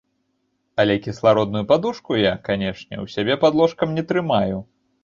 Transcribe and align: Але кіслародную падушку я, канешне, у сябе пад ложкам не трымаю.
Але 0.83 0.95
кіслародную 1.07 1.63
падушку 1.73 2.11
я, 2.23 2.33
канешне, 2.51 2.95
у 3.05 3.09
сябе 3.19 3.33
пад 3.47 3.53
ложкам 3.63 3.89
не 4.01 4.11
трымаю. 4.11 4.57